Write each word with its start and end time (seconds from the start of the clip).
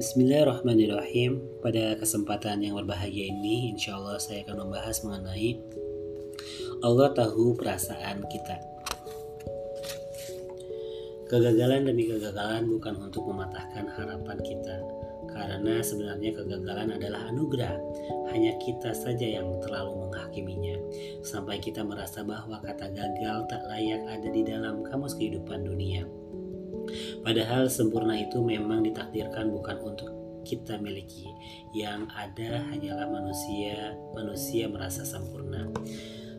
Bismillahirrahmanirrahim. 0.00 1.60
Pada 1.60 1.92
kesempatan 2.00 2.64
yang 2.64 2.80
berbahagia 2.80 3.28
ini, 3.28 3.68
insya 3.76 4.00
Allah 4.00 4.16
saya 4.16 4.40
akan 4.48 4.64
membahas 4.64 5.04
mengenai 5.04 5.60
Allah 6.80 7.12
tahu 7.12 7.52
perasaan 7.52 8.24
kita. 8.32 8.56
Kegagalan 11.28 11.88
demi 11.88 12.08
kegagalan 12.08 12.72
bukan 12.72 13.04
untuk 13.04 13.28
mematahkan 13.28 13.84
harapan 14.00 14.38
kita, 14.40 14.80
karena 15.28 15.84
sebenarnya 15.84 16.30
kegagalan 16.40 16.96
adalah 16.96 17.28
anugerah. 17.28 17.76
Hanya 18.32 18.56
kita 18.64 18.96
saja 18.96 19.28
yang 19.28 19.60
terlalu 19.60 20.08
menghakiminya, 20.08 20.76
sampai 21.20 21.60
kita 21.60 21.84
merasa 21.84 22.24
bahwa 22.24 22.64
kata 22.64 22.88
gagal 22.92 23.44
tak 23.48 23.60
layak 23.68 24.08
ada 24.08 24.28
di 24.32 24.40
dalam 24.40 24.80
kamus 24.88 25.16
kehidupan 25.20 25.68
dunia. 25.68 26.08
Padahal 27.22 27.68
sempurna 27.68 28.16
itu 28.18 28.42
memang 28.42 28.84
ditakdirkan 28.84 29.50
bukan 29.52 29.76
untuk 29.82 30.10
kita 30.42 30.78
miliki. 30.78 31.26
Yang 31.72 32.10
ada 32.12 32.66
hanyalah 32.70 33.08
manusia, 33.08 33.94
manusia 34.12 34.66
merasa 34.68 35.06
sempurna. 35.06 35.70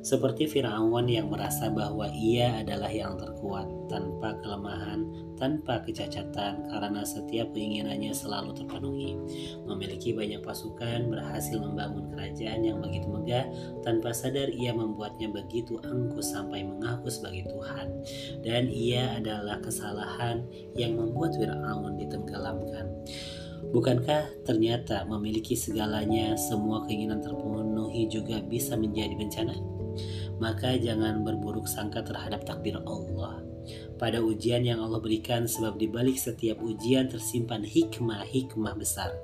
Seperti 0.03 0.51
Firaun 0.51 1.07
yang 1.07 1.31
merasa 1.31 1.71
bahwa 1.71 2.11
ia 2.11 2.59
adalah 2.59 2.91
yang 2.91 3.15
terkuat 3.15 3.71
tanpa 3.87 4.35
kelemahan, 4.43 5.07
tanpa 5.39 5.79
kecacatan 5.79 6.67
karena 6.67 7.07
setiap 7.07 7.55
keinginannya 7.55 8.11
selalu 8.11 8.51
terpenuhi. 8.51 9.15
Memiliki 9.63 10.11
banyak 10.11 10.43
pasukan, 10.43 11.07
berhasil 11.07 11.55
membangun 11.55 12.11
kerajaan 12.11 12.67
yang 12.67 12.83
begitu 12.83 13.07
megah, 13.07 13.47
tanpa 13.87 14.11
sadar 14.11 14.51
ia 14.51 14.75
membuatnya 14.75 15.31
begitu 15.31 15.79
angkuh 15.79 16.19
sampai 16.19 16.67
mengaku 16.67 17.07
sebagai 17.07 17.47
Tuhan. 17.47 17.87
Dan 18.43 18.67
ia 18.67 19.23
adalah 19.23 19.63
kesalahan 19.63 20.43
yang 20.75 20.99
membuat 20.99 21.39
Firaun 21.39 21.95
ditenggelamkan. 21.95 22.91
Bukankah 23.71 24.43
ternyata 24.43 25.07
memiliki 25.07 25.55
segalanya, 25.55 26.35
semua 26.35 26.83
keinginan 26.83 27.23
terpenuhi 27.23 28.11
juga 28.11 28.43
bisa 28.43 28.75
menjadi 28.75 29.15
bencana? 29.15 29.72
Maka 30.43 30.75
jangan 30.75 31.23
berburuk 31.23 31.71
sangka 31.71 32.03
terhadap 32.03 32.43
takdir 32.43 32.75
Allah. 32.83 33.39
Pada 33.95 34.19
ujian 34.19 34.67
yang 34.67 34.83
Allah 34.83 34.99
berikan 34.99 35.47
sebab 35.47 35.79
di 35.79 35.87
balik 35.87 36.19
setiap 36.19 36.59
ujian 36.59 37.07
tersimpan 37.07 37.63
hikmah-hikmah 37.63 38.75
besar. 38.75 39.15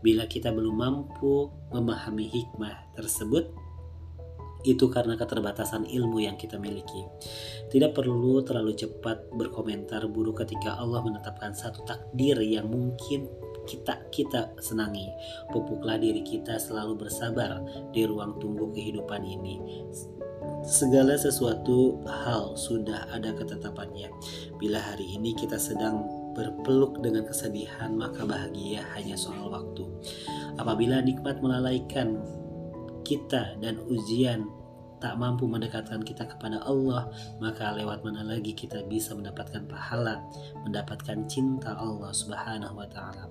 Bila 0.00 0.24
kita 0.24 0.48
belum 0.56 0.80
mampu 0.80 1.52
memahami 1.68 2.32
hikmah 2.32 2.96
tersebut, 2.96 3.52
itu 4.64 4.88
karena 4.88 5.20
keterbatasan 5.20 5.84
ilmu 5.84 6.24
yang 6.24 6.40
kita 6.40 6.56
miliki. 6.56 7.04
Tidak 7.68 7.92
perlu 7.92 8.40
terlalu 8.40 8.72
cepat 8.72 9.28
berkomentar 9.36 10.08
buruk 10.08 10.40
ketika 10.40 10.80
Allah 10.80 11.04
menetapkan 11.04 11.52
satu 11.52 11.84
takdir 11.84 12.40
yang 12.40 12.72
mungkin 12.72 13.28
kita 13.68 14.08
kita 14.08 14.56
senangi. 14.64 15.12
Pupuklah 15.52 16.00
diri 16.00 16.24
kita 16.24 16.56
selalu 16.56 17.04
bersabar 17.04 17.60
di 17.92 18.08
ruang 18.08 18.40
tunggu 18.40 18.72
kehidupan 18.72 19.20
ini 19.24 19.60
segala 20.64 21.14
sesuatu 21.20 22.00
hal 22.08 22.56
sudah 22.56 23.06
ada 23.12 23.36
ketetapannya. 23.36 24.08
Bila 24.56 24.80
hari 24.80 25.16
ini 25.16 25.36
kita 25.36 25.60
sedang 25.60 26.08
berpeluk 26.32 27.04
dengan 27.04 27.28
kesedihan, 27.28 27.94
maka 27.94 28.24
bahagia 28.24 28.82
hanya 28.96 29.14
soal 29.14 29.52
waktu. 29.52 29.84
Apabila 30.56 31.04
nikmat 31.04 31.44
melalaikan 31.44 32.18
kita 33.04 33.54
dan 33.60 33.78
ujian 33.86 34.48
tak 35.04 35.20
mampu 35.20 35.44
mendekatkan 35.44 36.00
kita 36.00 36.24
kepada 36.24 36.64
Allah, 36.64 37.12
maka 37.36 37.76
lewat 37.76 38.00
mana 38.00 38.24
lagi 38.24 38.56
kita 38.56 38.88
bisa 38.88 39.12
mendapatkan 39.12 39.68
pahala, 39.68 40.24
mendapatkan 40.64 41.28
cinta 41.28 41.76
Allah 41.76 42.08
Subhanahu 42.08 42.80
wa 42.80 42.88
taala. 42.88 43.28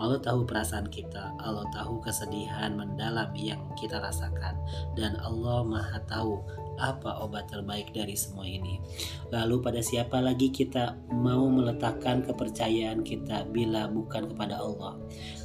Allah 0.00 0.16
tahu 0.16 0.48
perasaan 0.48 0.88
kita, 0.88 1.36
Allah 1.36 1.68
tahu 1.76 2.00
kesedihan 2.00 2.72
mendalam 2.72 3.28
yang 3.36 3.60
kita 3.76 4.00
rasakan 4.00 4.56
dan 4.96 5.12
Allah 5.20 5.60
Maha 5.60 6.00
tahu 6.08 6.40
apa 6.80 7.20
obat 7.20 7.52
terbaik 7.52 7.92
dari 7.92 8.16
semua 8.16 8.48
ini. 8.48 8.80
Lalu 9.28 9.60
pada 9.60 9.84
siapa 9.84 10.16
lagi 10.24 10.48
kita 10.48 10.96
mau 11.12 11.44
meletakkan 11.52 12.24
kepercayaan 12.24 13.04
kita 13.04 13.44
bila 13.52 13.92
bukan 13.92 14.32
kepada 14.32 14.56
Allah? 14.56 14.96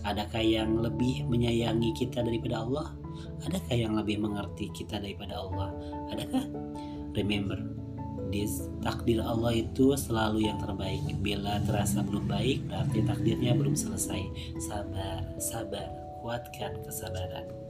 Adakah 0.08 0.40
yang 0.40 0.80
lebih 0.80 1.28
menyayangi 1.28 1.92
kita 1.92 2.24
daripada 2.24 2.64
Allah? 2.64 3.05
Adakah 3.46 3.76
yang 3.76 3.94
lebih 3.98 4.22
mengerti 4.22 4.72
kita 4.74 4.98
daripada 4.98 5.38
Allah? 5.40 5.70
Adakah? 6.12 6.46
Remember, 7.16 7.60
this 8.34 8.68
takdir 8.84 9.24
Allah 9.24 9.56
itu 9.64 9.96
selalu 9.96 10.50
yang 10.50 10.60
terbaik. 10.60 11.02
Bila 11.24 11.62
terasa 11.64 12.04
belum 12.04 12.28
baik, 12.28 12.68
berarti 12.68 13.00
takdirnya 13.06 13.56
belum 13.56 13.78
selesai. 13.78 14.22
Sabar, 14.60 15.24
sabar, 15.40 15.88
kuatkan 16.20 16.82
kesabaran. 16.84 17.66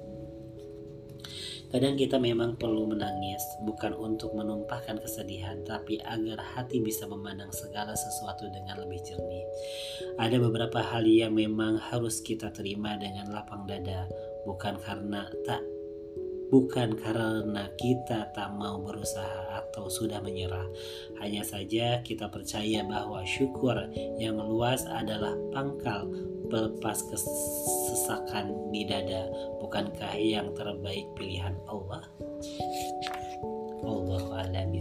Kadang 1.76 2.00
kita 2.00 2.22
memang 2.22 2.56
perlu 2.56 2.88
menangis, 2.88 3.42
bukan 3.68 3.98
untuk 3.98 4.32
menumpahkan 4.32 5.02
kesedihan, 5.02 5.60
tapi 5.66 6.00
agar 6.08 6.40
hati 6.56 6.80
bisa 6.80 7.04
memandang 7.04 7.52
segala 7.52 7.92
sesuatu 7.92 8.48
dengan 8.48 8.80
lebih 8.80 9.02
jernih. 9.04 9.44
Ada 10.16 10.40
beberapa 10.40 10.80
hal 10.80 11.04
yang 11.04 11.36
memang 11.36 11.76
harus 11.92 12.24
kita 12.24 12.54
terima 12.56 12.96
dengan 12.96 13.28
lapang 13.28 13.68
dada, 13.68 14.08
bukan 14.46 14.78
karena 14.80 15.28
tak 15.44 15.62
bukan 16.54 16.94
karena 16.96 17.68
kita 17.76 18.30
tak 18.32 18.54
mau 18.54 18.80
berusaha 18.80 19.66
atau 19.66 19.90
sudah 19.90 20.22
menyerah. 20.22 20.70
Hanya 21.20 21.42
saja 21.42 22.00
kita 22.06 22.30
percaya 22.30 22.86
bahwa 22.86 23.26
syukur 23.26 23.76
yang 24.22 24.38
luas 24.38 24.86
adalah 24.86 25.34
pangkal 25.52 26.08
pelepas 26.48 27.02
kesesakan 27.10 28.54
di 28.70 28.86
dada. 28.86 29.28
Bukankah 29.60 30.14
yang 30.16 30.54
terbaik 30.54 31.10
pilihan 31.18 31.58
Allah? 31.66 32.06
Allah 33.86 34.46
a'lam 34.46 34.74